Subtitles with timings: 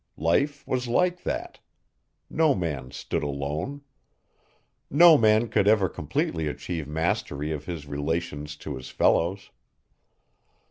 [0.17, 1.59] Life was like that.
[2.27, 3.81] No man stood alone.
[4.89, 9.51] No man could ever completely achieve mastery of his relations to his fellows.